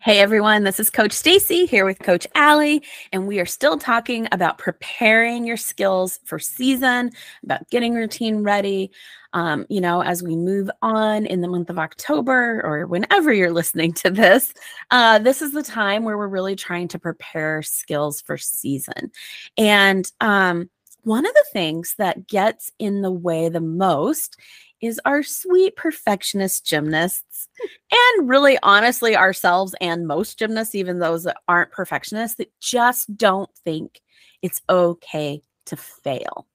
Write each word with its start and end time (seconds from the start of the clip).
Hey 0.00 0.20
everyone, 0.20 0.62
this 0.62 0.78
is 0.78 0.90
Coach 0.90 1.10
Stacie 1.10 1.68
here 1.68 1.84
with 1.84 1.98
Coach 1.98 2.24
Ali, 2.36 2.84
and 3.12 3.26
we 3.26 3.40
are 3.40 3.46
still 3.46 3.76
talking 3.76 4.28
about 4.30 4.56
preparing 4.56 5.44
your 5.44 5.56
skills 5.56 6.20
for 6.24 6.38
season, 6.38 7.10
about 7.42 7.68
getting 7.68 7.94
routine 7.94 8.44
ready. 8.44 8.92
Um, 9.32 9.66
you 9.68 9.80
know, 9.80 10.00
as 10.00 10.22
we 10.22 10.36
move 10.36 10.70
on 10.82 11.26
in 11.26 11.40
the 11.40 11.48
month 11.48 11.68
of 11.68 11.80
October 11.80 12.62
or 12.64 12.86
whenever 12.86 13.32
you're 13.32 13.52
listening 13.52 13.92
to 13.94 14.10
this, 14.10 14.54
uh, 14.92 15.18
this 15.18 15.42
is 15.42 15.50
the 15.52 15.64
time 15.64 16.04
where 16.04 16.16
we're 16.16 16.28
really 16.28 16.54
trying 16.54 16.86
to 16.88 17.00
prepare 17.00 17.60
skills 17.62 18.20
for 18.20 18.38
season. 18.38 19.10
And 19.56 20.10
um, 20.20 20.70
one 21.08 21.26
of 21.26 21.32
the 21.32 21.46
things 21.52 21.94
that 21.96 22.26
gets 22.28 22.70
in 22.78 23.00
the 23.00 23.10
way 23.10 23.48
the 23.48 23.60
most 23.60 24.36
is 24.80 25.00
our 25.04 25.22
sweet 25.22 25.74
perfectionist 25.74 26.64
gymnasts, 26.64 27.48
and 27.90 28.28
really 28.28 28.58
honestly, 28.62 29.16
ourselves 29.16 29.74
and 29.80 30.06
most 30.06 30.38
gymnasts, 30.38 30.74
even 30.74 30.98
those 30.98 31.24
that 31.24 31.38
aren't 31.48 31.72
perfectionists, 31.72 32.36
that 32.36 32.52
just 32.60 33.16
don't 33.16 33.50
think 33.64 34.00
it's 34.42 34.62
okay 34.68 35.42
to 35.66 35.76
fail. 35.76 36.46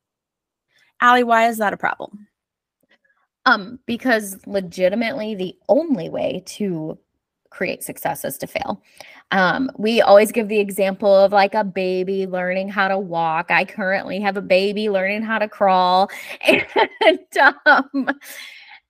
Ali, 1.02 1.24
why 1.24 1.48
is 1.48 1.58
that 1.58 1.74
a 1.74 1.78
problem? 1.78 2.28
Um, 3.46 3.80
because 3.86 4.38
legitimately 4.46 5.36
the 5.36 5.58
only 5.68 6.10
way 6.10 6.44
to 6.46 6.98
create 7.54 7.84
success 7.84 8.26
is 8.26 8.38
to 8.40 8.48
fail. 8.48 8.82
Um, 9.32 9.72
we 9.78 10.02
always 10.02 10.32
give 10.32 10.48
the 10.48 10.60
example 10.60 11.16
of 11.16 11.32
like 11.32 11.54
a 11.54 11.64
baby 11.64 12.28
learning 12.28 12.70
how 12.70 12.88
to 12.88 12.98
walk. 12.98 13.52
I 13.52 13.64
currently 13.64 14.20
have 14.20 14.38
a 14.38 14.42
baby 14.42 14.90
learning 14.90 15.22
how 15.24 15.40
to 15.40 15.48
crawl. 15.48 16.10
And 17.06 17.20
um, 17.66 18.10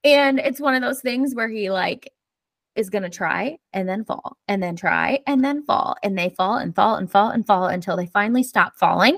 and 0.04 0.40
it's 0.40 0.60
one 0.60 0.76
of 0.76 0.82
those 0.82 1.02
things 1.02 1.34
where 1.34 1.50
he 1.50 1.72
like 1.72 2.12
is 2.76 2.90
going 2.90 3.04
to 3.04 3.10
try 3.10 3.58
and 3.72 3.88
then 3.88 4.04
fall 4.04 4.38
and 4.48 4.62
then 4.62 4.76
try 4.76 5.20
and 5.28 5.44
then 5.44 5.64
fall 5.64 5.96
and 6.04 6.18
they 6.18 6.30
fall 6.30 6.58
and 6.58 6.76
fall 6.76 6.96
and 6.96 7.12
fall 7.12 7.30
and 7.30 7.46
fall 7.46 7.66
until 7.66 7.98
they 7.98 8.06
finally 8.08 8.44
stop 8.44 8.76
falling 8.76 9.18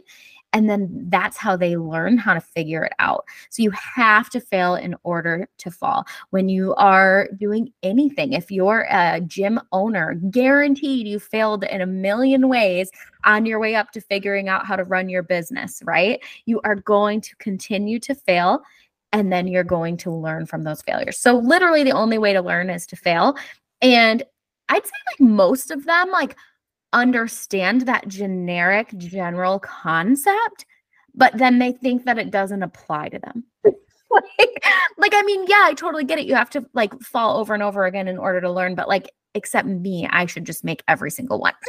and 0.56 0.70
then 0.70 0.90
that's 1.10 1.36
how 1.36 1.58
they 1.58 1.76
learn 1.76 2.18
how 2.18 2.34
to 2.34 2.40
figure 2.40 2.86
it 2.86 2.94
out. 2.98 3.26
So 3.50 3.62
you 3.62 3.72
have 3.72 4.30
to 4.30 4.40
fail 4.40 4.76
in 4.76 4.96
order 5.04 5.50
to 5.58 5.70
fall. 5.70 6.06
When 6.30 6.48
you 6.48 6.74
are 6.76 7.28
doing 7.38 7.74
anything, 7.84 8.32
if 8.32 8.50
you're 8.50 8.88
a 8.90 9.20
gym 9.20 9.60
owner, 9.74 10.14
guaranteed 10.32 11.08
you 11.08 11.20
failed 11.20 11.66
in 11.66 11.82
a 11.82 11.86
million 11.86 12.48
ways 12.48 12.90
on 13.26 13.46
your 13.46 13.60
way 13.60 13.76
up 13.76 13.92
to 13.92 14.02
figuring 14.02 14.48
out 14.48 14.66
how 14.66 14.78
to 14.78 14.86
run 14.86 15.10
your 15.10 15.24
business, 15.24 15.82
right? 15.84 16.24
You 16.46 16.62
are 16.64 16.76
going 16.76 17.20
to 17.20 17.36
continue 17.36 18.00
to 18.00 18.16
fail 18.16 18.62
and 19.12 19.34
then 19.34 19.50
you're 19.50 19.66
going 19.66 19.98
to 19.98 20.12
learn 20.12 20.46
from 20.46 20.64
those 20.64 20.82
failures. 20.82 21.18
So 21.18 21.36
literally 21.36 21.84
the 21.84 21.92
only 21.92 22.18
way 22.18 22.32
to 22.32 22.42
learn 22.42 22.70
is 22.70 22.88
to 22.88 22.96
fail. 22.96 23.36
And 23.82 24.24
I'd 24.70 24.86
say 24.86 24.92
like 25.12 25.20
most 25.20 25.70
of 25.70 25.84
them 25.84 26.12
like 26.12 26.38
understand 26.96 27.82
that 27.82 28.08
generic 28.08 28.98
general 28.98 29.60
concept, 29.60 30.66
but 31.14 31.38
then 31.38 31.60
they 31.60 31.74
think 31.74 32.06
that 32.06 32.18
it 32.18 32.32
doesn't 32.32 32.64
apply 32.64 33.10
to 33.10 33.20
them. 33.20 33.44
like, 33.64 34.66
like, 34.98 35.14
I 35.14 35.22
mean, 35.24 35.46
yeah, 35.48 35.64
I 35.64 35.74
totally 35.76 36.06
get 36.06 36.20
it. 36.20 36.26
You 36.26 36.36
have 36.36 36.50
to 36.52 36.66
like 36.74 36.98
fall 37.02 37.38
over 37.38 37.54
and 37.54 37.62
over 37.62 37.86
again 37.86 38.08
in 38.08 38.18
order 38.18 38.42
to 38.42 38.52
learn, 38.52 38.76
but 38.76 38.88
like, 38.88 39.12
except 39.34 39.68
me, 39.68 40.08
I 40.10 40.26
should 40.26 40.46
just 40.46 40.64
make 40.64 40.82
every 40.88 41.12
single 41.12 41.40
one. 41.40 41.54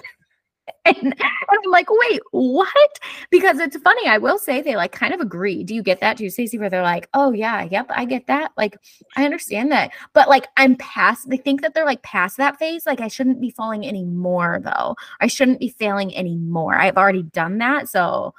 and, 0.85 0.97
and 1.03 1.15
I'm 1.15 1.71
like, 1.71 1.87
wait, 1.89 2.21
what? 2.31 2.99
Because 3.31 3.59
it's 3.59 3.77
funny. 3.79 4.07
I 4.07 4.19
will 4.19 4.39
say 4.39 4.61
they 4.61 4.77
like 4.77 4.93
kind 4.93 5.15
of 5.15 5.21
agree. 5.21 5.65
Do 5.65 5.75
you 5.75 5.83
get 5.83 6.01
that 6.01 6.19
too, 6.19 6.27
Stacie? 6.27 6.59
Where 6.59 6.71
they're 6.71 6.83
like, 6.83 7.09
oh 7.15 7.33
yeah, 7.33 7.63
yep, 7.71 7.87
I 7.91 8.05
get 8.05 8.27
that. 8.27 8.53
Like, 8.57 8.79
I 9.17 9.25
understand 9.25 9.73
that. 9.73 9.93
But 10.13 10.29
like, 10.29 10.47
I'm 10.57 10.77
past. 10.77 11.29
They 11.29 11.37
think 11.37 11.63
that 11.63 11.75
they're 11.75 11.85
like 11.85 12.03
past 12.03 12.37
that 12.37 12.59
phase. 12.59 12.87
Like, 12.87 13.01
I 13.01 13.09
shouldn't 13.09 13.41
be 13.41 13.51
falling 13.51 13.87
anymore, 13.87 14.61
though. 14.63 14.97
I 15.21 15.27
shouldn't 15.27 15.61
be 15.61 15.69
failing 15.69 16.17
anymore. 16.17 16.77
I've 16.77 16.97
already 16.97 17.23
done 17.23 17.59
that. 17.59 17.89
So, 17.89 18.35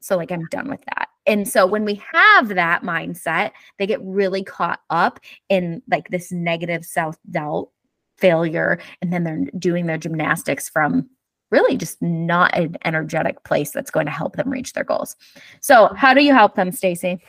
so 0.00 0.16
like, 0.16 0.30
I'm 0.30 0.46
done 0.46 0.68
with 0.68 0.80
that. 0.86 1.08
And 1.26 1.46
so 1.46 1.66
when 1.66 1.84
we 1.84 2.00
have 2.12 2.48
that 2.48 2.82
mindset, 2.82 3.50
they 3.78 3.86
get 3.86 4.00
really 4.02 4.42
caught 4.42 4.80
up 4.88 5.20
in 5.50 5.82
like 5.90 6.08
this 6.08 6.32
negative 6.32 6.86
self 6.86 7.16
doubt 7.30 7.68
failure 8.16 8.80
and 9.00 9.12
then 9.12 9.24
they're 9.24 9.44
doing 9.58 9.86
their 9.86 9.98
gymnastics 9.98 10.68
from 10.68 11.08
really 11.50 11.76
just 11.76 12.00
not 12.02 12.56
an 12.56 12.76
energetic 12.84 13.42
place 13.44 13.70
that's 13.70 13.90
going 13.90 14.06
to 14.06 14.12
help 14.12 14.36
them 14.36 14.50
reach 14.50 14.72
their 14.72 14.84
goals. 14.84 15.16
So, 15.60 15.92
how 15.94 16.14
do 16.14 16.22
you 16.22 16.32
help 16.32 16.54
them, 16.54 16.70
Stacie? 16.70 17.20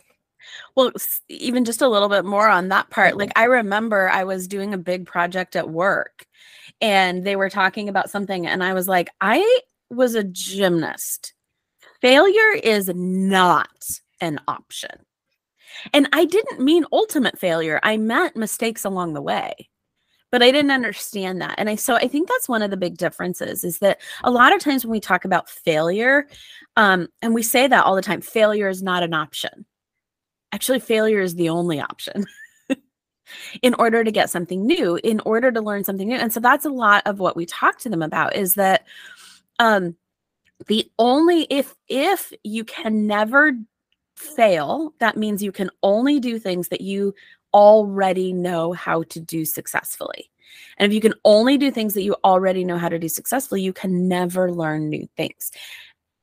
Well, 0.75 0.91
even 1.27 1.65
just 1.65 1.81
a 1.81 1.87
little 1.87 2.09
bit 2.09 2.25
more 2.25 2.49
on 2.49 2.69
that 2.69 2.89
part. 2.89 3.11
Mm-hmm. 3.11 3.19
Like 3.19 3.31
I 3.35 3.45
remember 3.45 4.09
I 4.09 4.23
was 4.23 4.47
doing 4.47 4.73
a 4.73 4.77
big 4.77 5.05
project 5.05 5.55
at 5.55 5.69
work 5.69 6.25
and 6.81 7.23
they 7.25 7.35
were 7.35 7.49
talking 7.49 7.89
about 7.89 8.09
something 8.09 8.47
and 8.47 8.63
I 8.63 8.73
was 8.73 8.87
like, 8.87 9.09
I 9.21 9.59
was 9.89 10.15
a 10.15 10.23
gymnast. 10.23 11.33
Failure 12.01 12.59
is 12.63 12.89
not 12.95 13.69
an 14.21 14.39
option. 14.47 15.05
And 15.93 16.07
I 16.13 16.25
didn't 16.25 16.61
mean 16.61 16.85
ultimate 16.91 17.37
failure. 17.37 17.79
I 17.83 17.97
meant 17.97 18.35
mistakes 18.35 18.85
along 18.85 19.13
the 19.13 19.21
way 19.21 19.69
but 20.31 20.43
I 20.43 20.51
didn't 20.51 20.71
understand 20.71 21.41
that. 21.41 21.55
And 21.57 21.69
I 21.69 21.75
so 21.75 21.95
I 21.95 22.07
think 22.07 22.27
that's 22.27 22.49
one 22.49 22.61
of 22.61 22.71
the 22.71 22.77
big 22.77 22.97
differences 22.97 23.63
is 23.63 23.79
that 23.79 23.99
a 24.23 24.31
lot 24.31 24.53
of 24.53 24.61
times 24.61 24.85
when 24.85 24.91
we 24.91 24.99
talk 24.99 25.25
about 25.25 25.49
failure, 25.49 26.27
um, 26.75 27.07
and 27.21 27.33
we 27.33 27.43
say 27.43 27.67
that 27.67 27.85
all 27.85 27.95
the 27.95 28.01
time, 28.01 28.21
failure 28.21 28.69
is 28.69 28.83
not 28.83 29.03
an 29.03 29.13
option. 29.13 29.65
Actually, 30.51 30.79
failure 30.79 31.21
is 31.21 31.35
the 31.35 31.49
only 31.49 31.79
option. 31.79 32.25
in 33.61 33.73
order 33.75 34.03
to 34.03 34.11
get 34.11 34.29
something 34.29 34.65
new, 34.65 34.99
in 35.03 35.19
order 35.21 35.51
to 35.51 35.61
learn 35.61 35.83
something 35.83 36.07
new. 36.07 36.15
And 36.15 36.33
so 36.33 36.39
that's 36.39 36.65
a 36.65 36.69
lot 36.69 37.03
of 37.05 37.19
what 37.19 37.35
we 37.35 37.45
talk 37.45 37.79
to 37.79 37.89
them 37.89 38.01
about 38.01 38.35
is 38.35 38.55
that 38.55 38.85
um 39.59 39.95
the 40.67 40.89
only 40.99 41.47
if 41.49 41.75
if 41.87 42.33
you 42.43 42.63
can 42.63 43.07
never 43.07 43.53
fail, 44.15 44.93
that 44.99 45.17
means 45.17 45.41
you 45.41 45.51
can 45.51 45.69
only 45.81 46.19
do 46.19 46.37
things 46.37 46.67
that 46.67 46.81
you 46.81 47.15
already 47.53 48.33
know 48.33 48.73
how 48.73 49.03
to 49.03 49.19
do 49.19 49.45
successfully. 49.45 50.29
And 50.77 50.91
if 50.91 50.95
you 50.95 51.01
can 51.01 51.13
only 51.25 51.57
do 51.57 51.71
things 51.71 51.93
that 51.93 52.03
you 52.03 52.15
already 52.23 52.63
know 52.63 52.77
how 52.77 52.89
to 52.89 52.99
do 52.99 53.09
successfully, 53.09 53.61
you 53.61 53.73
can 53.73 54.07
never 54.07 54.51
learn 54.51 54.89
new 54.89 55.07
things. 55.17 55.51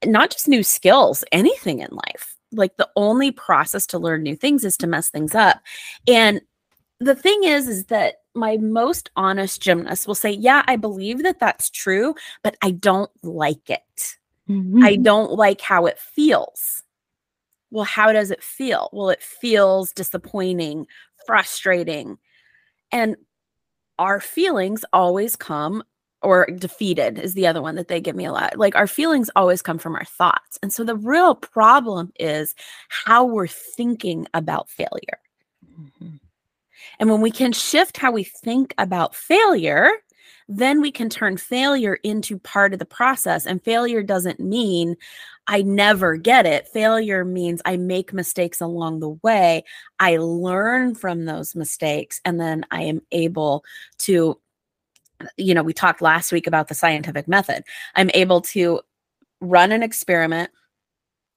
Not 0.04 0.30
just 0.30 0.48
new 0.48 0.62
skills, 0.62 1.24
anything 1.32 1.80
in 1.80 1.90
life. 1.90 2.36
Like 2.52 2.76
the 2.76 2.88
only 2.96 3.30
process 3.30 3.86
to 3.88 3.98
learn 3.98 4.22
new 4.22 4.36
things 4.36 4.64
is 4.64 4.76
to 4.78 4.86
mess 4.86 5.10
things 5.10 5.34
up. 5.34 5.60
And 6.06 6.40
the 7.00 7.14
thing 7.14 7.44
is, 7.44 7.68
is 7.68 7.84
that 7.86 8.16
my 8.34 8.56
most 8.58 9.10
honest 9.16 9.60
gymnast 9.60 10.06
will 10.06 10.14
say, 10.14 10.30
Yeah, 10.30 10.62
I 10.66 10.76
believe 10.76 11.22
that 11.22 11.40
that's 11.40 11.70
true, 11.70 12.14
but 12.42 12.56
I 12.62 12.70
don't 12.70 13.10
like 13.22 13.68
it. 13.68 14.16
Mm-hmm. 14.48 14.84
I 14.84 14.96
don't 14.96 15.32
like 15.32 15.60
how 15.60 15.86
it 15.86 15.98
feels. 15.98 16.82
Well, 17.70 17.84
how 17.84 18.12
does 18.12 18.30
it 18.30 18.42
feel? 18.42 18.88
Well, 18.92 19.10
it 19.10 19.22
feels 19.22 19.92
disappointing, 19.92 20.86
frustrating. 21.26 22.18
And 22.92 23.16
our 23.98 24.20
feelings 24.20 24.84
always 24.92 25.36
come 25.36 25.82
or 26.22 26.46
defeated 26.46 27.18
is 27.18 27.34
the 27.34 27.46
other 27.46 27.62
one 27.62 27.74
that 27.76 27.88
they 27.88 28.00
give 28.00 28.16
me 28.16 28.24
a 28.24 28.32
lot. 28.32 28.56
Like 28.58 28.74
our 28.74 28.86
feelings 28.86 29.30
always 29.36 29.62
come 29.62 29.78
from 29.78 29.94
our 29.94 30.04
thoughts. 30.04 30.58
And 30.62 30.72
so 30.72 30.82
the 30.84 30.96
real 30.96 31.34
problem 31.34 32.12
is 32.18 32.54
how 32.88 33.24
we're 33.24 33.46
thinking 33.46 34.26
about 34.34 34.68
failure. 34.68 35.20
Mm-hmm. 35.78 36.16
And 36.98 37.10
when 37.10 37.20
we 37.20 37.30
can 37.30 37.52
shift 37.52 37.96
how 37.96 38.10
we 38.10 38.24
think 38.24 38.74
about 38.78 39.14
failure, 39.14 39.90
then 40.48 40.80
we 40.80 40.90
can 40.90 41.08
turn 41.08 41.36
failure 41.36 41.98
into 42.02 42.38
part 42.38 42.72
of 42.72 42.78
the 42.78 42.86
process. 42.86 43.46
And 43.46 43.62
failure 43.62 44.02
doesn't 44.02 44.40
mean 44.40 44.96
I 45.46 45.62
never 45.62 46.16
get 46.16 46.46
it. 46.46 46.68
Failure 46.68 47.24
means 47.24 47.62
I 47.64 47.76
make 47.76 48.12
mistakes 48.12 48.60
along 48.60 49.00
the 49.00 49.10
way. 49.22 49.64
I 50.00 50.16
learn 50.16 50.94
from 50.94 51.24
those 51.24 51.54
mistakes, 51.54 52.20
and 52.24 52.40
then 52.40 52.64
I 52.70 52.82
am 52.82 53.00
able 53.12 53.64
to, 53.98 54.38
you 55.36 55.54
know, 55.54 55.62
we 55.62 55.72
talked 55.72 56.02
last 56.02 56.32
week 56.32 56.46
about 56.46 56.68
the 56.68 56.74
scientific 56.74 57.28
method. 57.28 57.64
I'm 57.94 58.10
able 58.14 58.40
to 58.42 58.80
run 59.40 59.72
an 59.72 59.82
experiment 59.82 60.50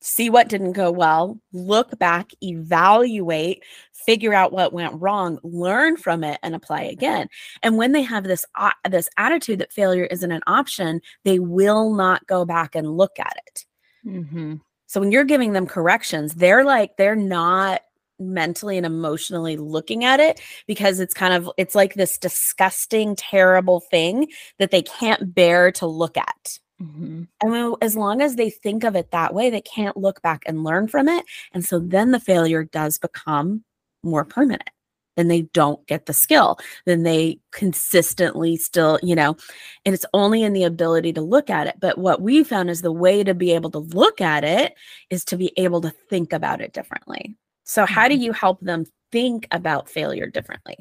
see 0.01 0.29
what 0.29 0.49
didn't 0.49 0.73
go 0.73 0.91
well, 0.91 1.39
look 1.51 1.97
back, 1.99 2.31
evaluate, 2.41 3.63
figure 3.93 4.33
out 4.33 4.51
what 4.51 4.73
went 4.73 4.99
wrong, 4.99 5.39
learn 5.43 5.97
from 5.97 6.23
it 6.23 6.39
and 6.41 6.55
apply 6.55 6.83
again. 6.83 7.27
And 7.63 7.77
when 7.77 7.91
they 7.91 8.01
have 8.03 8.23
this 8.23 8.45
uh, 8.55 8.71
this 8.89 9.09
attitude 9.17 9.59
that 9.59 9.73
failure 9.73 10.05
isn't 10.05 10.31
an 10.31 10.41
option, 10.47 11.01
they 11.25 11.39
will 11.39 11.93
not 11.93 12.25
go 12.27 12.45
back 12.45 12.75
and 12.75 12.97
look 12.97 13.19
at 13.19 13.37
it. 13.47 13.65
Mm-hmm. 14.05 14.55
So 14.87 14.99
when 14.99 15.11
you're 15.11 15.23
giving 15.23 15.53
them 15.53 15.67
corrections, 15.67 16.35
they're 16.35 16.63
like 16.63 16.97
they're 16.97 17.15
not 17.15 17.81
mentally 18.21 18.75
and 18.75 18.85
emotionally 18.85 19.55
looking 19.55 20.03
at 20.03 20.19
it 20.19 20.41
because 20.67 20.99
it's 20.99 21.13
kind 21.13 21.33
of 21.33 21.49
it's 21.57 21.75
like 21.75 21.93
this 21.93 22.17
disgusting 22.17 23.15
terrible 23.15 23.79
thing 23.79 24.27
that 24.57 24.71
they 24.71 24.81
can't 24.81 25.33
bear 25.33 25.71
to 25.71 25.85
look 25.85 26.17
at 26.17 26.59
Mm-hmm. 26.81 27.23
And 27.41 27.75
as 27.81 27.95
long 27.95 28.21
as 28.21 28.35
they 28.35 28.49
think 28.49 28.83
of 28.83 28.95
it 28.95 29.11
that 29.11 29.33
way, 29.33 29.49
they 29.49 29.61
can't 29.61 29.97
look 29.97 30.21
back 30.21 30.43
and 30.45 30.63
learn 30.63 30.87
from 30.87 31.09
it. 31.09 31.25
And 31.53 31.65
so 31.65 31.79
then 31.79 32.11
the 32.11 32.19
failure 32.19 32.63
does 32.63 32.97
become 32.97 33.63
more 34.03 34.23
permanent. 34.23 34.69
Then 35.19 35.27
they 35.27 35.43
don't 35.53 35.85
get 35.87 36.05
the 36.05 36.13
skill 36.13 36.57
then 36.85 37.03
they 37.03 37.39
consistently 37.51 38.55
still 38.57 38.97
you 39.03 39.15
know 39.15 39.35
and 39.85 39.93
it's 39.93 40.05
only 40.13 40.41
in 40.43 40.53
the 40.53 40.63
ability 40.63 41.13
to 41.13 41.21
look 41.21 41.49
at 41.49 41.67
it 41.67 41.75
but 41.79 41.97
what 41.97 42.21
we 42.21 42.43
found 42.43 42.69
is 42.69 42.81
the 42.81 42.91
way 42.91 43.23
to 43.23 43.33
be 43.33 43.51
able 43.51 43.69
to 43.69 43.79
look 43.79 44.21
at 44.21 44.43
it 44.43 44.73
is 45.09 45.23
to 45.25 45.37
be 45.37 45.51
able 45.57 45.81
to 45.81 45.91
think 46.09 46.33
about 46.33 46.61
it 46.61 46.73
differently 46.73 47.35
so 47.65 47.85
how 47.85 48.07
do 48.07 48.15
Mhm. 48.15 48.21
you 48.21 48.31
help 48.31 48.59
them 48.61 48.85
think 49.11 49.47
about 49.51 49.89
failure 49.89 50.27
differently 50.27 50.77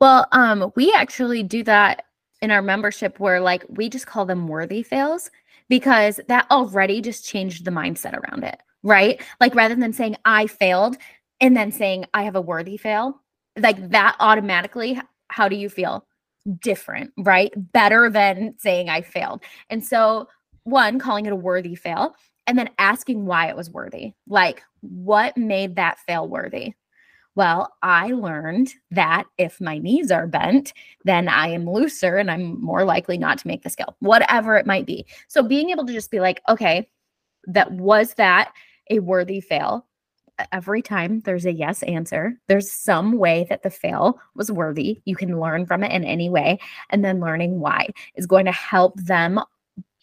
Well, 0.00 0.26
um, 0.32 0.72
we 0.76 0.92
actually 0.92 1.42
do 1.42 1.62
that 1.64 2.04
in 2.42 2.50
our 2.50 2.62
membership 2.62 3.20
where 3.20 3.40
like 3.40 3.64
we 3.68 3.88
just 3.88 4.06
call 4.06 4.26
them 4.26 4.48
worthy 4.48 4.82
fails 4.82 5.30
because 5.68 6.20
that 6.28 6.50
already 6.50 7.00
just 7.00 7.24
changed 7.24 7.64
the 7.64 7.70
mindset 7.70 8.14
around 8.14 8.44
it, 8.44 8.60
right? 8.82 9.22
Like 9.40 9.54
rather 9.54 9.74
than 9.76 9.92
saying 9.92 10.16
I 10.24 10.46
failed 10.46 10.96
and 11.40 11.56
then 11.56 11.72
saying 11.72 12.06
I 12.12 12.24
have 12.24 12.36
a 12.36 12.40
worthy 12.40 12.76
fail, 12.76 13.22
like 13.58 13.90
that 13.90 14.16
automatically, 14.20 15.00
how 15.28 15.48
do 15.48 15.56
you 15.56 15.68
feel? 15.68 16.06
Different, 16.60 17.12
right? 17.18 17.52
Better 17.72 18.10
than 18.10 18.54
saying 18.58 18.88
I 18.88 19.00
failed. 19.00 19.42
And 19.70 19.84
so, 19.84 20.28
one, 20.64 20.98
calling 20.98 21.26
it 21.26 21.32
a 21.32 21.36
worthy 21.36 21.74
fail, 21.74 22.14
and 22.46 22.58
then 22.58 22.70
asking 22.78 23.26
why 23.26 23.48
it 23.48 23.56
was 23.56 23.70
worthy. 23.70 24.12
Like, 24.26 24.62
what 24.80 25.36
made 25.36 25.76
that 25.76 25.98
fail 26.00 26.28
worthy? 26.28 26.74
Well, 27.36 27.72
I 27.82 28.12
learned 28.12 28.72
that 28.92 29.24
if 29.38 29.60
my 29.60 29.78
knees 29.78 30.10
are 30.12 30.26
bent, 30.26 30.72
then 31.04 31.28
I 31.28 31.48
am 31.48 31.68
looser 31.68 32.16
and 32.16 32.30
I'm 32.30 32.62
more 32.62 32.84
likely 32.84 33.18
not 33.18 33.38
to 33.38 33.48
make 33.48 33.62
the 33.62 33.70
skill, 33.70 33.96
whatever 33.98 34.56
it 34.56 34.66
might 34.66 34.86
be. 34.86 35.06
So 35.26 35.42
being 35.42 35.70
able 35.70 35.84
to 35.86 35.92
just 35.92 36.12
be 36.12 36.20
like, 36.20 36.42
okay, 36.48 36.88
that 37.46 37.72
was 37.72 38.14
that 38.14 38.52
a 38.90 39.00
worthy 39.00 39.40
fail? 39.40 39.86
Every 40.50 40.82
time 40.82 41.20
there's 41.20 41.46
a 41.46 41.52
yes 41.52 41.82
answer, 41.84 42.36
there's 42.48 42.70
some 42.70 43.18
way 43.18 43.46
that 43.48 43.62
the 43.62 43.70
fail 43.70 44.20
was 44.34 44.50
worthy. 44.50 45.00
You 45.04 45.14
can 45.14 45.38
learn 45.38 45.64
from 45.66 45.84
it 45.84 45.92
in 45.92 46.04
any 46.04 46.28
way. 46.28 46.58
And 46.90 47.04
then 47.04 47.20
learning 47.20 47.60
why 47.60 47.88
is 48.16 48.26
going 48.26 48.46
to 48.46 48.52
help 48.52 48.96
them 49.00 49.40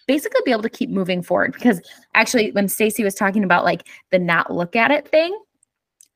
basically 0.08 0.42
be 0.46 0.52
able 0.52 0.64
to 0.64 0.70
keep 0.70 0.90
moving 0.90 1.22
forward. 1.22 1.54
Because 1.54 1.82
actually, 2.16 2.52
when 2.52 2.68
Stacie 2.68 3.04
was 3.04 3.16
talking 3.16 3.44
about 3.44 3.66
like 3.66 3.88
the 4.12 4.20
not 4.20 4.54
look 4.54 4.76
at 4.76 4.92
it 4.92 5.08
thing, 5.08 5.38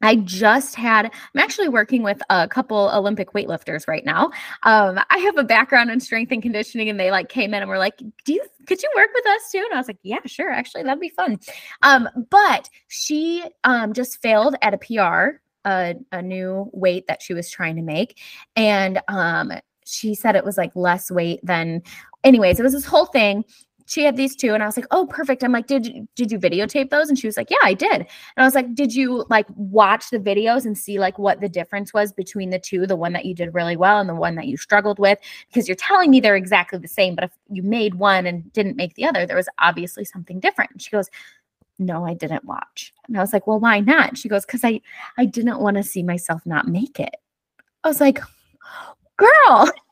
I 0.01 0.18
just 0.18 0.75
had, 0.75 1.06
I'm 1.06 1.39
actually 1.39 1.69
working 1.69 2.03
with 2.03 2.21
a 2.30 2.47
couple 2.47 2.92
Olympic 2.94 3.33
weightlifters 3.33 3.88
right 3.88 4.06
now. 4.06 4.30
Um, 4.63 5.00
I 5.09 5.18
have 5.19 5.38
a 5.38 5.44
background 5.44 5.89
in 5.89 6.00
strength 6.00 6.31
and 6.31 6.42
conditioning, 6.42 6.89
and 6.89 7.00
they 7.00 7.12
like 7.12 7.30
came 7.30 7.53
in 7.53 7.62
and 7.62 7.69
were 7.69 7.77
like, 7.77 7.97
Do 8.25 8.33
you 8.33 8.44
could 8.68 8.81
you 8.81 8.89
work 8.95 9.09
with 9.13 9.25
us 9.27 9.51
too? 9.51 9.59
And 9.59 9.74
I 9.74 9.77
was 9.77 9.88
like, 9.88 10.00
Yeah, 10.03 10.19
sure, 10.25 10.51
actually, 10.51 10.83
that'd 10.83 11.00
be 11.00 11.09
fun. 11.09 11.39
Um, 11.81 12.09
but 12.30 12.69
she 12.88 13.44
um 13.63 13.94
just 13.94 14.21
failed 14.21 14.56
at 14.62 14.74
a 14.74 14.77
PR, 14.77 15.38
a, 15.65 15.95
a 16.12 16.21
new 16.21 16.69
weight 16.74 17.07
that 17.07 17.21
she 17.21 17.33
was 17.33 17.50
trying 17.50 17.75
to 17.77 17.81
make. 17.81 18.19
And 18.56 19.01
um 19.07 19.51
she 19.86 20.15
said 20.15 20.36
it 20.36 20.45
was 20.45 20.57
like 20.57 20.75
less 20.75 21.09
weight 21.12 21.39
than 21.44 21.81
anyways, 22.24 22.59
it 22.59 22.63
was 22.63 22.74
this 22.74 22.86
whole 22.86 23.06
thing 23.06 23.45
she 23.85 24.03
had 24.03 24.17
these 24.17 24.35
two 24.35 24.53
and 24.53 24.63
I 24.63 24.65
was 24.65 24.77
like, 24.77 24.87
"Oh, 24.91 25.05
perfect." 25.07 25.43
I'm 25.43 25.51
like, 25.51 25.67
"Did 25.67 26.07
did 26.15 26.31
you 26.31 26.39
videotape 26.39 26.89
those?" 26.89 27.07
And 27.09 27.17
she 27.17 27.27
was 27.27 27.37
like, 27.37 27.49
"Yeah, 27.51 27.57
I 27.63 27.73
did." 27.73 27.91
And 27.91 28.07
I 28.37 28.43
was 28.43 28.55
like, 28.55 28.73
"Did 28.73 28.93
you 28.95 29.25
like 29.29 29.45
watch 29.55 30.09
the 30.09 30.19
videos 30.19 30.65
and 30.65 30.77
see 30.77 30.99
like 30.99 31.19
what 31.19 31.39
the 31.39 31.49
difference 31.49 31.93
was 31.93 32.11
between 32.11 32.49
the 32.49 32.59
two, 32.59 32.87
the 32.87 32.95
one 32.95 33.13
that 33.13 33.25
you 33.25 33.35
did 33.35 33.53
really 33.53 33.77
well 33.77 33.99
and 33.99 34.09
the 34.09 34.15
one 34.15 34.35
that 34.35 34.47
you 34.47 34.57
struggled 34.57 34.99
with? 34.99 35.19
Because 35.47 35.67
you're 35.67 35.75
telling 35.75 36.09
me 36.11 36.19
they're 36.19 36.35
exactly 36.35 36.79
the 36.79 36.87
same, 36.87 37.15
but 37.15 37.25
if 37.25 37.31
you 37.49 37.61
made 37.63 37.95
one 37.95 38.25
and 38.25 38.51
didn't 38.53 38.75
make 38.75 38.95
the 38.95 39.05
other, 39.05 39.25
there 39.25 39.37
was 39.37 39.49
obviously 39.59 40.03
something 40.05 40.39
different." 40.39 40.71
And 40.71 40.81
she 40.81 40.89
goes, 40.91 41.09
"No, 41.79 42.05
I 42.05 42.15
didn't 42.15 42.45
watch." 42.45 42.93
And 43.07 43.17
I 43.17 43.21
was 43.21 43.33
like, 43.33 43.45
"Well, 43.47 43.59
why 43.59 43.79
not?" 43.81 44.17
She 44.17 44.29
goes, 44.29 44.45
"Cuz 44.45 44.63
I 44.63 44.81
I 45.17 45.25
didn't 45.25 45.59
want 45.59 45.77
to 45.77 45.83
see 45.83 46.03
myself 46.03 46.45
not 46.45 46.67
make 46.67 46.99
it." 46.99 47.17
I 47.83 47.88
was 47.89 48.01
like, 48.01 48.19
"Girl, 49.17 49.69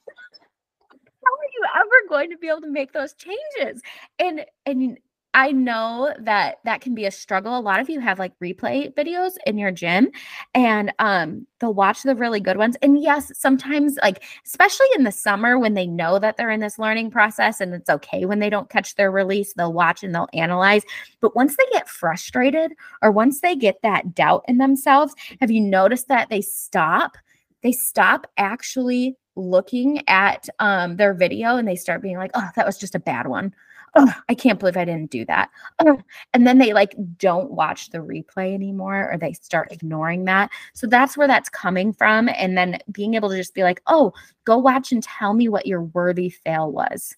ever 1.76 2.08
going 2.10 2.30
to 2.30 2.38
be 2.38 2.48
able 2.48 2.62
to 2.62 2.72
make 2.72 2.94
those 2.94 3.14
changes? 3.14 3.82
And 4.20 4.46
and 4.66 4.98
i 5.36 5.52
know 5.52 6.14
that 6.20 6.58
that 6.64 6.82
can 6.82 6.94
be 6.94 7.06
a 7.06 7.12
struggle. 7.12 7.58
A 7.58 7.60
lot 7.60 7.80
of 7.80 7.90
you 7.90 8.00
have 8.00 8.20
like 8.20 8.38
replay 8.40 8.94
videos 8.94 9.32
in 9.48 9.58
your 9.58 9.72
gym 9.72 10.10
and 10.54 10.94
um 11.00 11.48
they'll 11.60 11.74
watch 11.74 12.04
the 12.04 12.16
really 12.16 12.40
good 12.40 12.58
ones. 12.58 12.76
And 12.82 13.02
yes 13.02 13.32
sometimes 13.36 13.98
like 14.02 14.24
especially 14.46 14.88
in 14.96 15.04
the 15.04 15.12
summer 15.12 15.58
when 15.58 15.74
they 15.74 15.88
know 15.88 16.20
that 16.20 16.38
they're 16.38 16.52
in 16.52 16.60
this 16.60 16.78
learning 16.78 17.10
process 17.12 17.62
and 17.62 17.74
it's 17.74 17.90
okay 17.90 18.26
when 18.26 18.40
they 18.40 18.50
don't 18.50 18.70
catch 18.70 18.96
their 18.96 19.12
release 19.12 19.54
they'll 19.54 19.74
watch 19.74 20.04
and 20.04 20.14
they'll 20.14 20.30
analyze. 20.34 20.84
But 21.20 21.36
once 21.36 21.58
they 21.58 21.66
get 21.72 21.90
frustrated 21.90 22.74
or 23.02 23.12
once 23.12 23.42
they 23.42 23.56
get 23.56 23.78
that 23.82 24.14
doubt 24.14 24.46
in 24.48 24.60
themselves 24.60 25.16
have 25.42 25.50
you 25.50 25.62
noticed 25.62 26.08
that 26.10 26.30
they 26.30 26.42
stop? 26.42 27.18
They 27.64 27.72
stop 27.72 28.28
actually 28.38 29.16
looking 29.36 30.08
at 30.08 30.48
um, 30.60 30.98
their 30.98 31.14
video 31.14 31.56
and 31.56 31.68
they 31.68 31.76
start 31.76 32.02
being 32.02 32.18
like, 32.18 32.32
oh, 32.34 32.48
that 32.56 32.66
was 32.66 32.78
just 32.78 32.96
a 32.96 33.00
bad 33.00 33.28
one. 33.28 33.54
Oh, 33.96 34.12
I 34.28 34.34
can't 34.34 34.60
believe 34.60 34.76
I 34.76 34.86
didn't 34.86 35.12
do 35.12 35.24
that. 35.26 35.52
Oh. 35.80 36.00
And 36.34 36.48
then 36.48 36.58
they 36.58 36.74
like 36.74 36.96
don't 37.18 37.52
watch 37.52 37.92
the 37.92 38.00
replay 38.00 38.54
anymore 38.54 39.12
or 39.12 39.18
they 39.18 39.34
start 39.34 39.72
ignoring 39.72 40.26
that. 40.26 40.50
So 40.74 40.88
that's 40.88 41.16
where 41.16 41.28
that's 41.28 41.50
coming 41.50 41.94
from. 41.94 42.28
And 42.30 42.58
then 42.58 42.80
being 42.92 43.14
able 43.14 43.30
to 43.30 43.38
just 43.38 43.54
be 43.54 43.62
like, 43.62 43.82
oh, 43.86 44.14
go 44.46 44.58
watch 44.58 44.92
and 44.92 45.04
tell 45.04 45.34
me 45.34 45.48
what 45.48 45.68
your 45.68 45.84
worthy 45.84 46.30
fail 46.30 46.72
was 46.72 47.16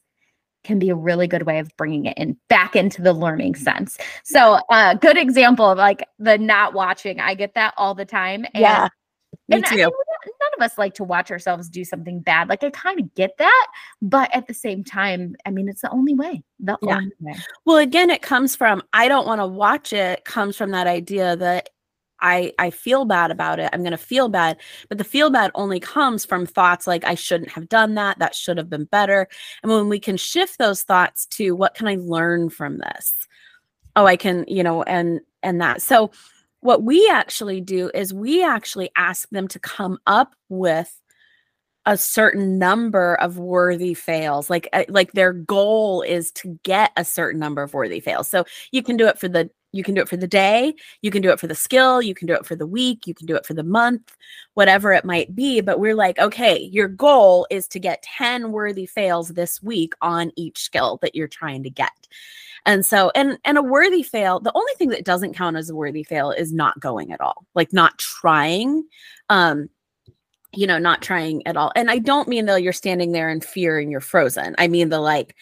can 0.65 0.79
be 0.79 0.89
a 0.89 0.95
really 0.95 1.27
good 1.27 1.43
way 1.43 1.59
of 1.59 1.71
bringing 1.77 2.05
it 2.05 2.17
in 2.17 2.35
back 2.49 2.75
into 2.75 3.01
the 3.01 3.13
learning 3.13 3.55
sense. 3.55 3.97
So, 4.23 4.55
a 4.55 4.63
uh, 4.73 4.93
good 4.95 5.15
example 5.15 5.69
of 5.69 5.77
like 5.77 6.09
the 6.17 6.39
not 6.39 6.73
watching. 6.73 7.19
I 7.19 7.35
get 7.35 7.53
that 7.53 7.75
all 7.77 7.93
the 7.93 8.03
time. 8.03 8.45
And 8.53 8.61
yeah 8.63 8.89
me 9.47 9.57
and 9.57 9.65
too 9.65 9.91
of 10.57 10.63
us 10.63 10.77
like 10.77 10.93
to 10.95 11.03
watch 11.03 11.31
ourselves 11.31 11.69
do 11.69 11.83
something 11.83 12.19
bad. 12.19 12.49
Like 12.49 12.63
I 12.63 12.69
kind 12.69 12.99
of 12.99 13.13
get 13.15 13.37
that, 13.37 13.67
but 14.01 14.33
at 14.33 14.47
the 14.47 14.53
same 14.53 14.83
time, 14.83 15.35
I 15.45 15.51
mean, 15.51 15.69
it's 15.69 15.81
the 15.81 15.91
only 15.91 16.13
way. 16.13 16.43
The 16.59 16.77
Yeah. 16.81 16.97
only 16.97 17.11
way. 17.19 17.35
Well, 17.65 17.77
again, 17.77 18.09
it 18.09 18.21
comes 18.21 18.55
from 18.55 18.81
I 18.93 19.07
don't 19.07 19.27
want 19.27 19.41
to 19.41 19.47
watch 19.47 19.93
it 19.93 20.25
comes 20.25 20.55
from 20.57 20.71
that 20.71 20.87
idea 20.87 21.35
that 21.37 21.69
I 22.21 22.53
I 22.57 22.69
feel 22.69 23.05
bad 23.05 23.31
about 23.31 23.59
it. 23.59 23.69
I'm 23.73 23.81
going 23.81 23.91
to 23.91 23.97
feel 23.97 24.29
bad, 24.29 24.57
but 24.89 24.97
the 24.97 25.03
feel 25.03 25.29
bad 25.29 25.51
only 25.55 25.79
comes 25.79 26.25
from 26.25 26.45
thoughts 26.45 26.87
like 26.87 27.03
I 27.03 27.15
shouldn't 27.15 27.51
have 27.51 27.69
done 27.69 27.95
that, 27.95 28.19
that 28.19 28.35
should 28.35 28.57
have 28.57 28.69
been 28.69 28.85
better. 28.85 29.27
And 29.63 29.71
when 29.71 29.89
we 29.89 29.99
can 29.99 30.17
shift 30.17 30.57
those 30.57 30.83
thoughts 30.83 31.25
to 31.27 31.55
what 31.55 31.75
can 31.75 31.87
I 31.87 31.97
learn 31.99 32.49
from 32.49 32.77
this? 32.77 33.27
Oh, 33.95 34.05
I 34.05 34.15
can, 34.17 34.45
you 34.47 34.63
know, 34.63 34.83
and 34.83 35.21
and 35.43 35.61
that. 35.61 35.81
So 35.81 36.11
what 36.65 36.83
we 36.83 37.07
actually 37.09 37.61
do 37.61 37.91
is 37.93 38.13
we 38.13 38.43
actually 38.43 38.89
ask 38.95 39.29
them 39.29 39.47
to 39.47 39.59
come 39.59 39.99
up 40.07 40.35
with 40.49 40.99
a 41.85 41.95
certain 41.95 42.57
number 42.57 43.13
of 43.15 43.37
worthy 43.37 43.93
fails 43.93 44.49
like 44.49 44.67
uh, 44.73 44.83
like 44.89 45.11
their 45.11 45.31
goal 45.31 46.01
is 46.01 46.31
to 46.31 46.59
get 46.63 46.91
a 46.97 47.05
certain 47.05 47.39
number 47.39 47.61
of 47.61 47.75
worthy 47.75 47.99
fails. 47.99 48.27
So 48.27 48.45
you 48.71 48.81
can 48.81 48.97
do 48.97 49.07
it 49.07 49.19
for 49.19 49.27
the 49.27 49.51
you 49.75 49.83
can 49.83 49.93
do 49.93 50.01
it 50.01 50.09
for 50.09 50.17
the 50.17 50.27
day 50.27 50.73
you 51.01 51.11
can 51.11 51.21
do 51.21 51.29
it 51.29 51.39
for 51.39 51.47
the 51.47 51.55
skill 51.55 52.01
you 52.01 52.15
can 52.15 52.27
do 52.27 52.33
it 52.33 52.45
for 52.45 52.55
the 52.55 52.67
week 52.67 53.05
you 53.05 53.13
can 53.13 53.25
do 53.25 53.35
it 53.35 53.45
for 53.45 53.53
the 53.53 53.63
month 53.63 54.15
whatever 54.53 54.93
it 54.93 55.05
might 55.05 55.35
be 55.35 55.61
but 55.61 55.79
we're 55.79 55.95
like 55.95 56.17
okay 56.19 56.57
your 56.71 56.87
goal 56.87 57.45
is 57.49 57.67
to 57.67 57.79
get 57.79 58.01
10 58.03 58.51
worthy 58.51 58.85
fails 58.85 59.29
this 59.29 59.61
week 59.61 59.93
on 60.01 60.31
each 60.35 60.59
skill 60.59 60.97
that 61.01 61.15
you're 61.15 61.27
trying 61.27 61.63
to 61.63 61.69
get 61.69 61.91
and 62.65 62.85
so 62.85 63.11
and 63.15 63.37
and 63.43 63.57
a 63.57 63.63
worthy 63.63 64.03
fail 64.03 64.39
the 64.39 64.51
only 64.55 64.73
thing 64.77 64.89
that 64.89 65.05
doesn't 65.05 65.35
count 65.35 65.57
as 65.57 65.69
a 65.69 65.75
worthy 65.75 66.03
fail 66.03 66.31
is 66.31 66.53
not 66.53 66.79
going 66.79 67.11
at 67.11 67.21
all 67.21 67.45
like 67.53 67.73
not 67.73 67.97
trying 67.97 68.83
um 69.29 69.69
you 70.57 70.65
know, 70.65 70.77
not 70.77 71.01
trying 71.01 71.45
at 71.45 71.57
all. 71.57 71.71
And 71.75 71.91
I 71.91 71.99
don't 71.99 72.27
mean 72.27 72.45
that 72.45 72.63
you're 72.63 72.73
standing 72.73 73.11
there 73.11 73.29
in 73.29 73.41
fear 73.41 73.77
and 73.77 73.91
you're 73.91 73.99
frozen. 73.99 74.55
I 74.57 74.67
mean 74.67 74.89
the 74.89 74.99
like, 74.99 75.35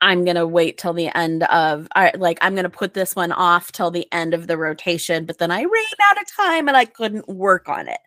I'm 0.00 0.24
gonna 0.24 0.46
wait 0.46 0.78
till 0.78 0.92
the 0.92 1.14
end 1.16 1.42
of 1.44 1.88
I 1.96 2.12
like 2.16 2.38
I'm 2.40 2.54
gonna 2.54 2.70
put 2.70 2.94
this 2.94 3.16
one 3.16 3.32
off 3.32 3.72
till 3.72 3.90
the 3.90 4.06
end 4.12 4.32
of 4.32 4.46
the 4.46 4.56
rotation, 4.56 5.24
but 5.24 5.38
then 5.38 5.50
I 5.50 5.62
ran 5.62 5.84
out 6.08 6.20
of 6.20 6.32
time 6.36 6.68
and 6.68 6.76
I 6.76 6.84
couldn't 6.84 7.28
work 7.28 7.68
on 7.68 7.88
it. 7.88 8.00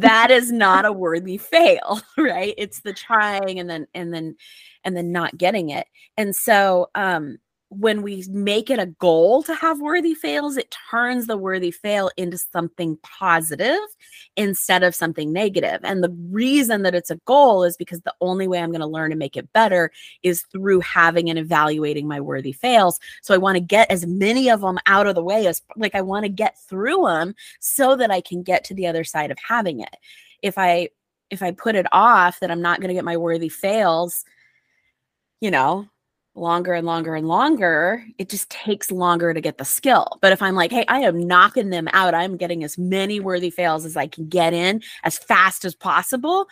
That 0.00 0.30
is 0.30 0.52
not 0.52 0.84
a 0.84 0.92
worthy 0.92 1.38
fail, 1.38 2.00
right? 2.18 2.54
It's 2.58 2.80
the 2.80 2.92
trying 2.92 3.58
and 3.60 3.68
then 3.70 3.86
and 3.94 4.12
then 4.12 4.36
and 4.84 4.96
then 4.96 5.10
not 5.12 5.38
getting 5.38 5.70
it. 5.70 5.86
And 6.16 6.36
so 6.36 6.90
um 6.94 7.38
when 7.78 8.02
we 8.02 8.24
make 8.28 8.70
it 8.70 8.78
a 8.78 8.86
goal 8.86 9.42
to 9.42 9.54
have 9.54 9.80
worthy 9.80 10.14
fails, 10.14 10.56
it 10.56 10.74
turns 10.90 11.26
the 11.26 11.36
worthy 11.36 11.70
fail 11.70 12.10
into 12.16 12.36
something 12.36 12.98
positive 13.02 13.78
instead 14.36 14.82
of 14.82 14.94
something 14.94 15.32
negative. 15.32 15.80
And 15.82 16.02
the 16.02 16.14
reason 16.30 16.82
that 16.82 16.94
it's 16.94 17.10
a 17.10 17.20
goal 17.24 17.64
is 17.64 17.76
because 17.76 18.00
the 18.02 18.14
only 18.20 18.46
way 18.46 18.60
I'm 18.60 18.70
going 18.70 18.80
to 18.80 18.86
learn 18.86 19.10
and 19.10 19.18
make 19.18 19.36
it 19.36 19.52
better 19.52 19.90
is 20.22 20.42
through 20.52 20.80
having 20.80 21.30
and 21.30 21.38
evaluating 21.38 22.06
my 22.06 22.20
worthy 22.20 22.52
fails. 22.52 23.00
So 23.22 23.34
I 23.34 23.38
want 23.38 23.56
to 23.56 23.60
get 23.60 23.90
as 23.90 24.06
many 24.06 24.50
of 24.50 24.60
them 24.60 24.78
out 24.86 25.06
of 25.06 25.14
the 25.14 25.22
way 25.22 25.46
as 25.46 25.62
like 25.76 25.94
I 25.94 26.02
want 26.02 26.24
to 26.24 26.28
get 26.28 26.58
through 26.68 27.06
them 27.06 27.34
so 27.60 27.96
that 27.96 28.10
I 28.10 28.20
can 28.20 28.42
get 28.42 28.64
to 28.64 28.74
the 28.74 28.86
other 28.86 29.04
side 29.04 29.30
of 29.30 29.38
having 29.38 29.80
it. 29.80 29.96
If 30.42 30.58
I 30.58 30.90
if 31.30 31.42
I 31.42 31.52
put 31.52 31.74
it 31.74 31.86
off 31.92 32.40
that 32.40 32.50
I'm 32.50 32.60
not 32.60 32.80
going 32.80 32.88
to 32.88 32.94
get 32.94 33.04
my 33.04 33.16
worthy 33.16 33.48
fails, 33.48 34.24
you 35.40 35.50
know, 35.50 35.88
longer 36.34 36.72
and 36.72 36.86
longer 36.86 37.14
and 37.14 37.28
longer, 37.28 38.04
it 38.18 38.28
just 38.28 38.48
takes 38.50 38.90
longer 38.90 39.34
to 39.34 39.40
get 39.40 39.58
the 39.58 39.64
skill. 39.64 40.18
But 40.20 40.32
if 40.32 40.40
I'm 40.40 40.54
like, 40.54 40.70
hey, 40.70 40.84
I 40.88 41.00
am 41.00 41.26
knocking 41.26 41.70
them 41.70 41.88
out, 41.92 42.14
I'm 42.14 42.36
getting 42.36 42.64
as 42.64 42.78
many 42.78 43.20
worthy 43.20 43.50
fails 43.50 43.84
as 43.84 43.96
I 43.96 44.06
can 44.06 44.28
get 44.28 44.54
in 44.54 44.82
as 45.04 45.18
fast 45.18 45.64
as 45.64 45.74
possible. 45.74 46.48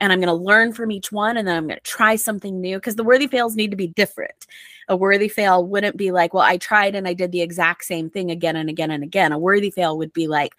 And 0.00 0.12
I'm 0.12 0.18
going 0.18 0.26
to 0.26 0.34
learn 0.34 0.72
from 0.72 0.90
each 0.90 1.12
one 1.12 1.36
and 1.36 1.46
then 1.46 1.56
I'm 1.56 1.66
going 1.66 1.76
to 1.76 1.82
try 1.82 2.16
something 2.16 2.60
new 2.60 2.76
because 2.76 2.96
the 2.96 3.04
worthy 3.04 3.28
fails 3.28 3.54
need 3.54 3.70
to 3.70 3.76
be 3.76 3.86
different. 3.86 4.46
A 4.88 4.96
worthy 4.96 5.28
fail 5.28 5.64
wouldn't 5.64 5.96
be 5.96 6.10
like, 6.10 6.34
well, 6.34 6.42
I 6.42 6.56
tried 6.56 6.94
and 6.94 7.06
I 7.06 7.14
did 7.14 7.30
the 7.30 7.40
exact 7.40 7.84
same 7.84 8.10
thing 8.10 8.30
again 8.30 8.56
and 8.56 8.68
again 8.68 8.90
and 8.90 9.04
again. 9.04 9.32
A 9.32 9.38
worthy 9.38 9.70
fail 9.70 9.96
would 9.96 10.12
be 10.12 10.26
like, 10.26 10.54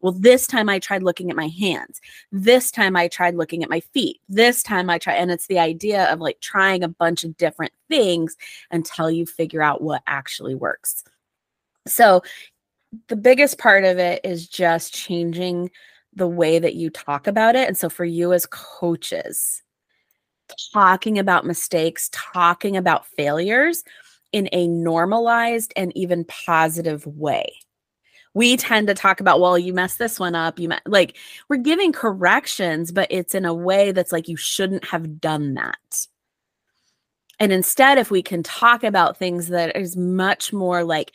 well, 0.00 0.12
this 0.12 0.46
time 0.46 0.68
I 0.68 0.78
tried 0.78 1.02
looking 1.02 1.30
at 1.30 1.36
my 1.36 1.48
hands. 1.48 2.00
This 2.30 2.70
time 2.70 2.96
I 2.96 3.08
tried 3.08 3.34
looking 3.34 3.62
at 3.62 3.70
my 3.70 3.80
feet. 3.80 4.20
This 4.28 4.62
time 4.62 4.90
I 4.90 4.98
tried. 4.98 5.16
And 5.16 5.30
it's 5.30 5.46
the 5.46 5.58
idea 5.58 6.12
of 6.12 6.20
like 6.20 6.40
trying 6.40 6.82
a 6.82 6.88
bunch 6.88 7.24
of 7.24 7.36
different 7.36 7.72
things 7.88 8.36
until 8.70 9.10
you 9.10 9.26
figure 9.26 9.62
out 9.62 9.82
what 9.82 10.02
actually 10.06 10.54
works. 10.54 11.04
So, 11.86 12.22
the 13.08 13.16
biggest 13.16 13.58
part 13.58 13.84
of 13.84 13.98
it 13.98 14.20
is 14.24 14.46
just 14.46 14.94
changing 14.94 15.70
the 16.14 16.28
way 16.28 16.58
that 16.58 16.76
you 16.76 16.88
talk 16.88 17.26
about 17.26 17.56
it. 17.56 17.66
And 17.66 17.76
so, 17.76 17.88
for 17.88 18.04
you 18.04 18.32
as 18.32 18.46
coaches, 18.46 19.62
talking 20.72 21.18
about 21.18 21.46
mistakes, 21.46 22.10
talking 22.12 22.76
about 22.76 23.06
failures 23.06 23.82
in 24.32 24.48
a 24.52 24.68
normalized 24.68 25.72
and 25.76 25.96
even 25.96 26.24
positive 26.24 27.06
way 27.06 27.52
we 28.36 28.54
tend 28.54 28.86
to 28.86 28.92
talk 28.92 29.18
about 29.18 29.40
well 29.40 29.58
you 29.58 29.72
messed 29.72 29.98
this 29.98 30.20
one 30.20 30.34
up 30.34 30.58
you 30.58 30.70
like 30.84 31.16
we're 31.48 31.56
giving 31.56 31.90
corrections 31.90 32.92
but 32.92 33.08
it's 33.10 33.34
in 33.34 33.46
a 33.46 33.54
way 33.54 33.92
that's 33.92 34.12
like 34.12 34.28
you 34.28 34.36
shouldn't 34.36 34.84
have 34.84 35.20
done 35.20 35.54
that. 35.54 36.06
And 37.40 37.50
instead 37.50 37.96
if 37.96 38.10
we 38.10 38.22
can 38.22 38.42
talk 38.42 38.84
about 38.84 39.16
things 39.16 39.48
that 39.48 39.74
is 39.74 39.96
much 39.96 40.52
more 40.52 40.84
like 40.84 41.12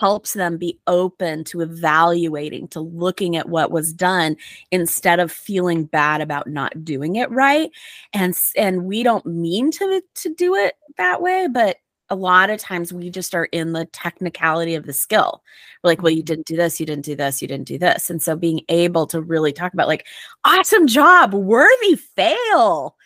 helps 0.00 0.32
them 0.32 0.58
be 0.58 0.76
open 0.88 1.44
to 1.44 1.60
evaluating 1.60 2.66
to 2.66 2.80
looking 2.80 3.36
at 3.36 3.48
what 3.48 3.70
was 3.70 3.92
done 3.92 4.36
instead 4.72 5.20
of 5.20 5.30
feeling 5.30 5.84
bad 5.84 6.20
about 6.20 6.48
not 6.48 6.84
doing 6.84 7.14
it 7.14 7.30
right 7.30 7.70
and 8.12 8.34
and 8.56 8.84
we 8.84 9.04
don't 9.04 9.24
mean 9.24 9.70
to 9.70 10.02
to 10.14 10.34
do 10.34 10.56
it 10.56 10.74
that 10.98 11.22
way 11.22 11.46
but 11.46 11.76
a 12.10 12.14
lot 12.14 12.50
of 12.50 12.60
times 12.60 12.92
we 12.92 13.10
just 13.10 13.34
are 13.34 13.46
in 13.46 13.72
the 13.72 13.86
technicality 13.86 14.74
of 14.74 14.84
the 14.84 14.92
skill. 14.92 15.42
We're 15.82 15.88
like, 15.88 16.02
well, 16.02 16.12
you 16.12 16.18
mm-hmm. 16.18 16.26
didn't 16.26 16.46
do 16.46 16.56
this, 16.56 16.78
you 16.78 16.86
didn't 16.86 17.04
do 17.04 17.16
this, 17.16 17.40
you 17.40 17.48
didn't 17.48 17.68
do 17.68 17.78
this. 17.78 18.10
And 18.10 18.22
so 18.22 18.36
being 18.36 18.60
able 18.68 19.06
to 19.08 19.20
really 19.22 19.52
talk 19.52 19.72
about 19.72 19.88
like, 19.88 20.06
awesome 20.44 20.86
job, 20.86 21.32
worthy 21.32 21.96
fail, 21.96 22.96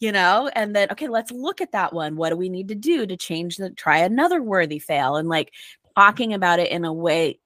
you 0.00 0.12
know, 0.12 0.50
and 0.54 0.74
then, 0.74 0.88
okay, 0.90 1.08
let's 1.08 1.30
look 1.30 1.60
at 1.60 1.72
that 1.72 1.92
one. 1.92 2.16
What 2.16 2.30
do 2.30 2.36
we 2.36 2.48
need 2.48 2.68
to 2.68 2.74
do 2.74 3.06
to 3.06 3.16
change 3.16 3.56
the, 3.56 3.70
try 3.70 3.98
another 3.98 4.42
worthy 4.42 4.78
fail? 4.78 5.16
And 5.16 5.28
like 5.28 5.52
talking 5.96 6.32
about 6.32 6.58
it 6.58 6.70
in 6.70 6.84
a 6.84 6.92
way 6.92 7.40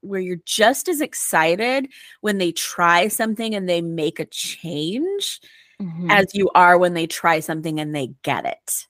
where 0.00 0.20
you're 0.20 0.40
just 0.44 0.88
as 0.88 1.00
excited 1.00 1.88
when 2.20 2.38
they 2.38 2.52
try 2.52 3.08
something 3.08 3.54
and 3.54 3.68
they 3.68 3.82
make 3.82 4.18
a 4.20 4.26
change 4.26 5.40
mm-hmm. 5.80 6.10
as 6.10 6.26
you 6.34 6.50
are 6.54 6.78
when 6.78 6.94
they 6.94 7.06
try 7.06 7.40
something 7.40 7.80
and 7.80 7.94
they 7.94 8.08
get 8.22 8.44
it. 8.46 8.86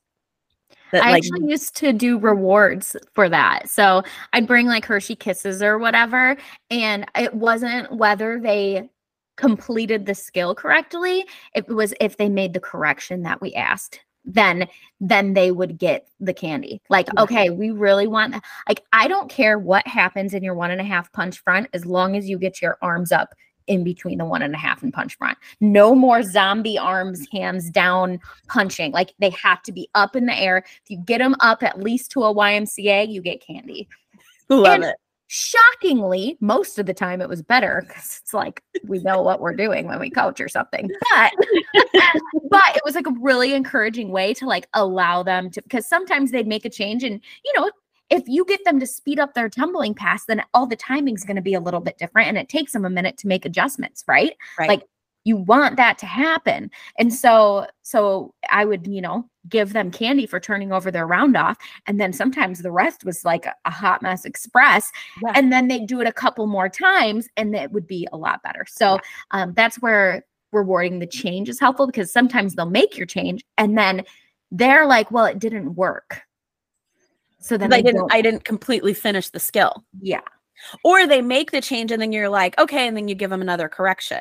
That, 0.92 1.04
I 1.04 1.12
like, 1.12 1.25
actually 1.25 1.50
used 1.50 1.76
to 1.76 1.92
do 1.92 2.18
rewards 2.18 2.97
for 3.14 3.28
that. 3.28 3.68
So 3.68 4.02
I'd 4.33 4.47
bring 4.47 4.66
like 4.66 4.85
Hershey 4.85 5.16
Kisses 5.16 5.62
or 5.62 5.78
whatever, 5.78 6.37
and 6.71 7.07
it 7.14 7.35
wasn't 7.35 7.92
whether 7.92 8.40
they 8.40 8.88
completed 9.37 10.07
the 10.07 10.14
skill 10.14 10.54
correctly. 10.54 11.25
It 11.54 11.68
was 11.68 11.95
if 12.00 12.16
they 12.16 12.28
made 12.28 12.52
the 12.52 12.61
correction 12.61 13.23
that 13.23 13.40
we 13.40 13.54
asked 13.54 14.00
then 14.28 14.68
then 15.00 15.33
they 15.33 15.50
would 15.50 15.78
get 15.78 16.09
the 16.21 16.35
candy 16.35 16.83
like 16.90 17.09
okay 17.18 17.50
we 17.50 17.71
really 17.71 18.07
want 18.07 18.35
like 18.68 18.85
i 18.92 19.09
don't 19.09 19.30
care 19.30 19.59
what 19.59 19.87
happens 19.87 20.35
in 20.35 20.42
your 20.42 20.54
one 20.54 20.71
and 20.71 20.80
a 20.80 20.85
half 20.85 21.11
punch 21.12 21.38
front 21.38 21.66
as 21.73 21.87
long 21.87 22.14
as 22.14 22.28
you 22.28 22.38
get 22.38 22.61
your 22.61 22.76
arms 22.83 23.11
up 23.11 23.35
in 23.68 23.84
between 23.84 24.18
the 24.18 24.25
one 24.25 24.42
and 24.42 24.54
a 24.54 24.58
half 24.58 24.82
and 24.82 24.92
punch 24.92 25.16
front. 25.16 25.38
No 25.60 25.94
more 25.94 26.22
zombie 26.22 26.78
arms, 26.78 27.26
hands 27.32 27.70
down 27.70 28.18
punching. 28.48 28.92
Like 28.92 29.12
they 29.18 29.30
have 29.30 29.62
to 29.62 29.72
be 29.72 29.88
up 29.94 30.16
in 30.16 30.26
the 30.26 30.37
air. 30.37 30.58
If 30.58 30.90
you 30.90 30.98
get 30.98 31.18
them 31.18 31.37
up 31.40 31.62
at 31.62 31.80
least 31.80 32.10
to 32.12 32.25
a 32.25 32.34
YMCA, 32.34 33.10
you 33.10 33.22
get 33.22 33.44
candy. 33.46 33.88
Love 34.48 34.66
and 34.66 34.84
it. 34.84 34.96
Shockingly, 35.30 36.38
most 36.40 36.78
of 36.78 36.87
the 36.87 36.94
time 36.94 37.20
it 37.20 37.28
was 37.28 37.42
better 37.42 37.84
because 37.87 38.18
it's 38.22 38.32
like 38.32 38.62
we 38.84 38.98
know 39.00 39.20
what 39.20 39.40
we're 39.40 39.54
doing 39.54 39.87
when 39.87 40.00
we 40.00 40.08
coach 40.08 40.40
or 40.40 40.48
something. 40.48 40.90
But 41.10 41.32
but 42.50 42.76
it 42.76 42.80
was 42.82 42.94
like 42.94 43.06
a 43.06 43.12
really 43.20 43.52
encouraging 43.52 44.08
way 44.08 44.32
to 44.34 44.46
like 44.46 44.66
allow 44.72 45.22
them 45.22 45.50
to 45.50 45.60
because 45.60 45.87
sometimes 45.87 46.30
they'd 46.30 46.46
make 46.46 46.64
a 46.64 46.70
change 46.70 47.04
and 47.04 47.20
you 47.44 47.52
know 47.56 47.70
if 48.10 48.24
you 48.26 48.44
get 48.44 48.64
them 48.64 48.80
to 48.80 48.86
speed 48.86 49.18
up 49.18 49.34
their 49.34 49.48
tumbling 49.48 49.94
pass, 49.94 50.24
then 50.24 50.42
all 50.54 50.66
the 50.66 50.76
timing's 50.76 51.24
going 51.24 51.36
to 51.36 51.42
be 51.42 51.54
a 51.54 51.60
little 51.60 51.80
bit 51.80 51.98
different 51.98 52.28
and 52.28 52.38
it 52.38 52.48
takes 52.48 52.72
them 52.72 52.84
a 52.84 52.90
minute 52.90 53.18
to 53.18 53.28
make 53.28 53.44
adjustments, 53.44 54.04
right? 54.06 54.34
right? 54.58 54.68
Like 54.68 54.82
you 55.24 55.36
want 55.36 55.76
that 55.76 55.98
to 55.98 56.06
happen. 56.06 56.70
And 56.98 57.12
so 57.12 57.66
so 57.82 58.34
I 58.50 58.64
would, 58.64 58.86
you 58.86 59.02
know, 59.02 59.28
give 59.48 59.72
them 59.72 59.90
candy 59.90 60.26
for 60.26 60.40
turning 60.40 60.72
over 60.72 60.90
their 60.90 61.06
round 61.06 61.36
off 61.36 61.56
and 61.86 62.00
then 62.00 62.12
sometimes 62.12 62.62
the 62.62 62.70
rest 62.70 63.04
was 63.04 63.24
like 63.24 63.46
a, 63.46 63.54
a 63.64 63.70
hot 63.70 64.02
mess 64.02 64.24
express 64.24 64.90
yeah. 65.22 65.32
and 65.34 65.52
then 65.52 65.68
they 65.68 65.80
do 65.80 66.00
it 66.00 66.06
a 66.06 66.12
couple 66.12 66.46
more 66.46 66.68
times 66.68 67.28
and 67.36 67.54
it 67.54 67.72
would 67.72 67.86
be 67.86 68.06
a 68.12 68.16
lot 68.16 68.42
better. 68.42 68.64
So 68.68 68.94
yeah. 68.94 69.00
um, 69.42 69.52
that's 69.54 69.76
where 69.80 70.24
rewarding 70.52 70.98
the 70.98 71.06
change 71.06 71.48
is 71.50 71.60
helpful 71.60 71.86
because 71.86 72.10
sometimes 72.10 72.54
they'll 72.54 72.66
make 72.66 72.96
your 72.96 73.06
change 73.06 73.42
and 73.58 73.76
then 73.76 74.04
they're 74.50 74.86
like, 74.86 75.10
well, 75.10 75.26
it 75.26 75.38
didn't 75.38 75.74
work 75.74 76.22
so 77.40 77.57
then 77.57 77.73
I 77.73 77.80
didn't 77.80 78.09
I 78.12 78.23
didn't 78.23 78.45
completely 78.45 78.95
finish 78.95 79.30
the 79.30 79.40
skill. 79.40 79.85
Yeah. 80.00 80.21
Or 80.83 81.07
they 81.07 81.23
make 81.23 81.52
the 81.52 81.61
change 81.61 81.92
and 81.92 82.02
then 82.02 82.11
you're 82.11 82.28
like, 82.28 82.59
okay, 82.59 82.88
and 82.88 82.97
then 82.97 83.07
you 83.07 83.14
give 83.14 83.30
them 83.30 83.40
another 83.40 83.68
correction. 83.68 84.21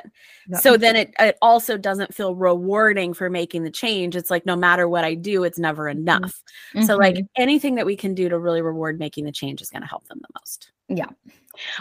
Yep. 0.49 0.61
So 0.61 0.77
then 0.77 0.95
it 0.95 1.13
it 1.19 1.37
also 1.41 1.77
doesn't 1.77 2.13
feel 2.13 2.35
rewarding 2.35 3.13
for 3.13 3.29
making 3.29 3.63
the 3.63 3.71
change. 3.71 4.15
It's 4.15 4.29
like 4.29 4.45
no 4.45 4.55
matter 4.55 4.87
what 4.87 5.03
I 5.03 5.15
do, 5.15 5.43
it's 5.43 5.57
never 5.57 5.85
mm-hmm. 5.85 5.99
enough. 5.99 6.43
Mm-hmm. 6.75 6.83
So 6.83 6.95
like 6.95 7.25
anything 7.35 7.75
that 7.75 7.85
we 7.85 7.95
can 7.95 8.13
do 8.13 8.29
to 8.29 8.37
really 8.37 8.61
reward 8.61 8.99
making 8.99 9.25
the 9.25 9.31
change 9.31 9.61
is 9.61 9.69
going 9.69 9.81
to 9.81 9.87
help 9.87 10.07
them 10.07 10.19
the 10.21 10.39
most. 10.39 10.71
Yeah. 10.89 11.09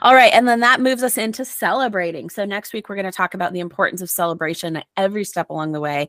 All 0.02 0.14
right. 0.14 0.32
And 0.32 0.48
then 0.48 0.60
that 0.60 0.80
moves 0.80 1.02
us 1.02 1.18
into 1.18 1.44
celebrating. 1.44 2.30
So 2.30 2.44
next 2.44 2.72
week, 2.72 2.88
we're 2.88 2.96
going 2.96 3.04
to 3.04 3.12
talk 3.12 3.34
about 3.34 3.52
the 3.52 3.60
importance 3.60 4.00
of 4.00 4.10
celebration 4.10 4.76
at 4.76 4.86
every 4.96 5.24
step 5.24 5.50
along 5.50 5.72
the 5.72 5.80
way. 5.80 6.08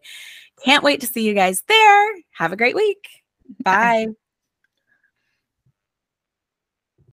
Can't 0.63 0.83
wait 0.83 1.01
to 1.01 1.07
see 1.07 1.23
you 1.23 1.33
guys 1.33 1.63
there. 1.67 2.15
Have 2.31 2.53
a 2.53 2.57
great 2.57 2.75
week. 2.75 3.07
Bye. 3.63 4.05
Bye. 4.07 4.13